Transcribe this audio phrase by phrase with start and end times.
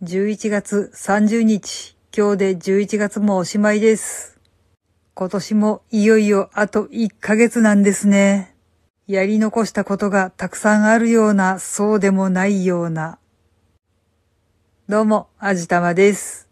[0.00, 4.38] 11月30日、今日で11月もおしまいです。
[5.14, 8.54] 今年もいよいよあと1ヶ月なんですね。
[9.08, 13.18] やり残したことがたくさんあるような、そうでもないような。
[14.88, 16.48] どうも、あじたまです。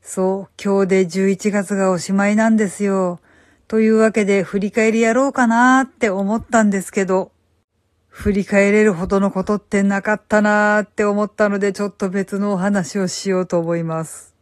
[0.00, 3.20] そう、今日で11月がおしまいなんですよ。
[3.68, 7.30] というわけで振り返りやろうかなーって思ったんですけど、
[8.12, 14.34] 振り返れるほどのことってなかったなーって思ったのでちょっと別のお話をしようと思います。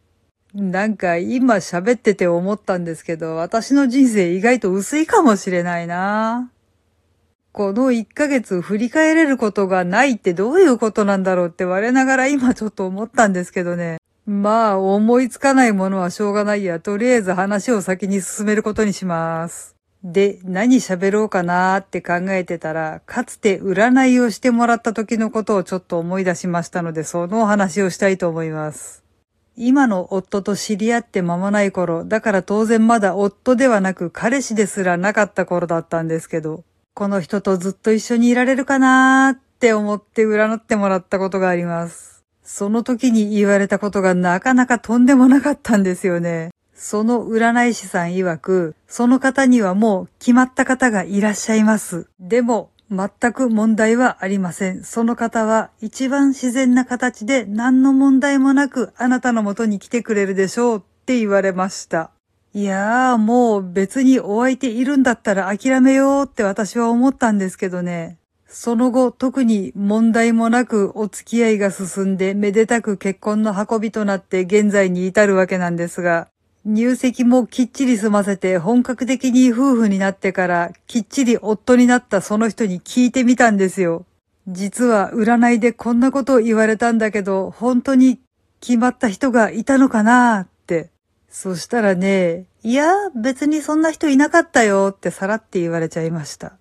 [0.53, 6.51] なんか今喋ってて思ったんですけど、私の人生意外と薄いかもしれないな
[7.53, 13.97] この1ヶ月振り返れることがないってどういうことなんだろうって我ながら今ちょっと思ったんですけどね。
[14.25, 16.81] まあ思いつかないものはしょうがないや。
[16.81, 19.80] とりあえず話を先に進めることにします。
[20.03, 29.03] で、何喋ろうかなーって考えてたら、かつて占いをしてもらった時のことをちょっと思い出しましたので、そのお話をしたいと思います。
[29.55, 36.63] 今の夫と知り合って間もない頃、だから当然まだ夫ではなく彼氏ですらなかった頃だったんですけど、
[36.95, 42.23] この人とずっと一緒にいられるかなーって思って占ってもらったことがあります。
[42.43, 46.49] その時に言われたことがなかなかとんでもなかったんですよね。
[46.83, 52.07] その占い師さん曰く、その方にはもう決まった方がいらっしゃいます。
[52.19, 54.83] でも、全く問題はありません。
[54.83, 62.09] その方は一番自然な形で何の問題もなくあなたの元に来てくれるでしょうって言われました。
[62.51, 68.17] いやーもう別にお相手いるんだったら諦めようって私は思ったんですけどね。
[68.47, 76.27] その後特に問題もなくお付き合いが進んでめでたく結婚の運びとなって現在に至るわけなんですが、
[76.63, 84.05] 入籍もきっちり済ませて本格的に夫婦になってからきっちり夫になったその人に聞いてみたんですよ。
[84.47, 88.19] 実は占いでこんなこと言われたんだけど本当に
[88.59, 90.91] 決まった人がいたのかなって。
[91.29, 96.53] そしたらね、いや別にそんな人いなかったよってさらって言われちゃいました。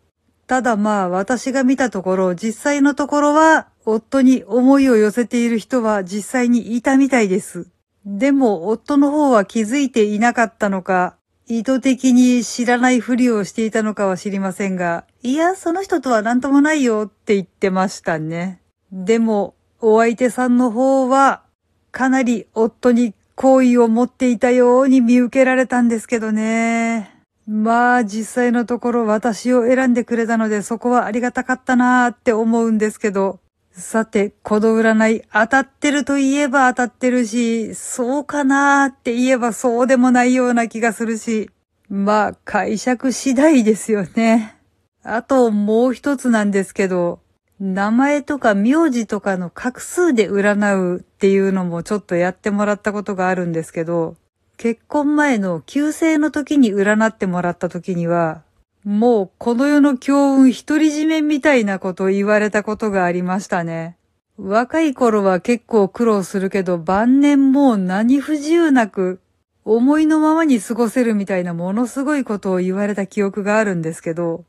[0.46, 7.68] ただまあ私が見たところ実際のところは夫に思いを寄せている人は実際にいたみたいです。
[8.06, 11.16] でも、夫の方は気づいていなかったのか、
[11.46, 18.60] 意図的に知らないふりをしていたのかは知りませんが、いや、その人とは何ともないよって言ってましたね。
[18.92, 21.42] でも、お相手さんの方は、
[21.90, 27.20] かなり夫に好意を持っていたように見受けられたんですけどね。
[27.46, 33.40] まあ、実際のところ私を選んでくれたので、そこはありがたかったなーって思うんですけど、
[33.72, 41.50] さて、この占い当たってると言えば当たってるし、そうかなーって言えばそうでもないような気がするし、
[41.88, 44.56] まあ解釈次第ですよね。
[45.02, 47.20] あともう一つなんですけど、
[47.58, 54.16] 名前とか名字とかの画数で占うっていうのもちょっとやってもらったことがあるんですけど、
[54.56, 58.42] 結婚前の旧姓の時に占ってもらった時には、
[58.84, 63.96] もうこの世の強運独り占めみたいなこと言われたことがありましたね。
[64.38, 69.20] 若い頃は結構苦労するけど晩年もう何不自由なく
[69.64, 74.44] 思いのままに過ごせるみたいなものすごいことを言われた記憶があるんですけど、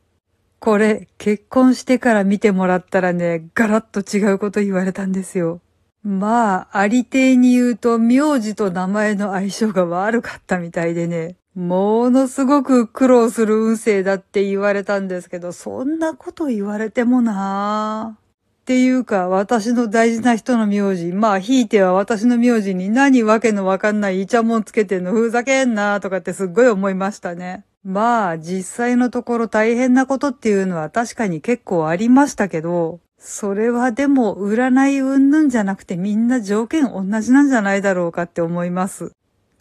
[0.59, 5.59] これ結婚してから見てもらったらね、ガラッと違うこと言われたんですよ。
[6.03, 11.35] まあ、ありていに言うと名字と名前の相性が悪かったみたいでね。
[11.55, 18.21] ものすごく苦労する運勢だって言われたんですけど、そんなこと言われてもなぁ。
[18.61, 27.65] っていうか、私の大事な人の名字、まあ、ひいては私の名字に何わけのわかんないイチャモンつけてんのふざけんなとかってすっごい思いましたね。
[27.83, 39.11] まあ、実際のところ大変なことっていうのは確かに結構ありましたけど、それはでも占い云々じゃなくてみんな条件同じなんじゃないだろうかって思います。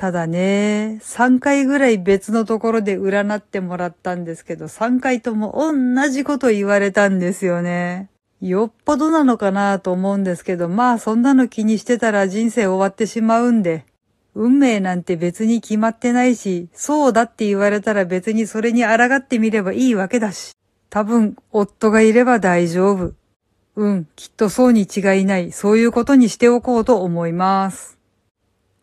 [0.00, 8.08] ただね、3回ぐらい別のところで占ってもらったんですけど、3回とも同じこと言われたんですよね。
[8.40, 13.84] よっぽどなのかなと思うんですけど、まあそんなの気にしてたら人生終わってしまうんで、
[14.34, 20.56] 運命なんて別に決まってないし、そうだって言われたら別にそれに抗ってみればいいわけだし、
[20.88, 23.12] 多分夫がいれば大丈夫。
[23.76, 25.52] うん、きっとそうに違いない。
[25.52, 27.99] そういうことにしておこうと思います。